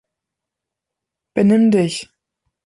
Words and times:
Benimm 1.35 1.69
dich! 1.69 2.09